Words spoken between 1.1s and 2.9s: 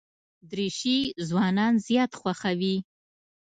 ځوانان زیات خوښوي.